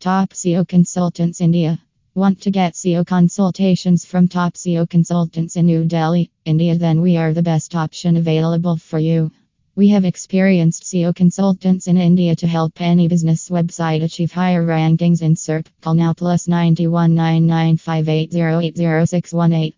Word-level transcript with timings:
Top 0.00 0.30
SEO 0.30 0.66
Consultants 0.66 1.40
India. 1.42 1.78
Want 2.14 2.40
to 2.40 2.50
get 2.50 2.72
SEO 2.72 3.06
consultations 3.06 4.06
from 4.06 4.28
top 4.28 4.54
SEO 4.54 4.88
consultants 4.88 5.56
in 5.56 5.66
New 5.66 5.84
Delhi, 5.84 6.30
India? 6.46 6.78
Then 6.78 7.02
we 7.02 7.18
are 7.18 7.34
the 7.34 7.42
best 7.42 7.74
option 7.74 8.16
available 8.16 8.78
for 8.78 8.98
you. 8.98 9.30
We 9.76 9.88
have 9.88 10.06
experienced 10.06 10.84
SEO 10.84 11.14
consultants 11.14 11.86
in 11.86 11.98
India 11.98 12.34
to 12.36 12.46
help 12.46 12.80
any 12.80 13.08
business 13.08 13.50
website 13.50 14.02
achieve 14.02 14.32
higher 14.32 14.64
rankings 14.64 15.20
in 15.20 15.34
SERP. 15.34 15.66
Call 15.82 15.92
now 15.92 16.14
plus 16.14 16.48
91 16.48 17.14
9958080618. 17.14 19.74